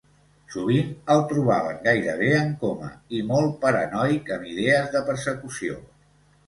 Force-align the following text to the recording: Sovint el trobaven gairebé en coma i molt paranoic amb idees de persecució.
Sovint 0.53 0.87
el 1.15 1.21
trobaven 1.31 1.77
gairebé 1.89 2.31
en 2.39 2.51
coma 2.65 2.91
i 3.19 3.23
molt 3.31 3.55
paranoic 3.67 4.35
amb 4.39 4.53
idees 4.57 4.93
de 4.97 5.09
persecució. 5.13 5.81